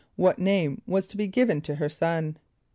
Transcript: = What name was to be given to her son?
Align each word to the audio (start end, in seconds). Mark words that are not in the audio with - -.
= 0.13 0.15
What 0.25 0.39
name 0.39 0.81
was 0.87 1.07
to 1.09 1.15
be 1.15 1.27
given 1.27 1.61
to 1.61 1.75
her 1.75 1.87
son? 1.87 2.37